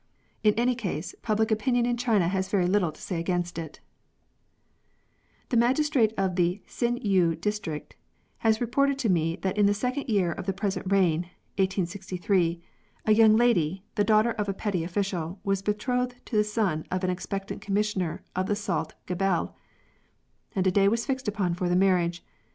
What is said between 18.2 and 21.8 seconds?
of the Salt Gabelle, and a day was fixed upon for the